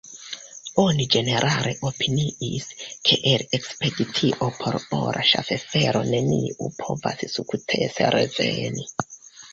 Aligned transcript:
Oni 0.83 1.03
ĝenerale 1.15 1.73
opiniis, 1.89 2.65
ke 3.09 3.19
el 3.33 3.43
ekspedicio 3.59 4.49
por 4.63 4.79
ora 5.01 5.27
ŝaffelo 5.33 6.03
neniu 6.09 6.71
povas 6.81 7.25
sukcese 7.37 8.09
reveni. 8.19 8.89